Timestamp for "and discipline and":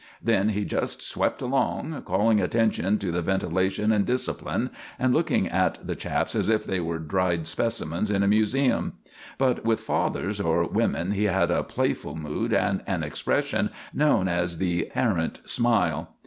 3.91-5.13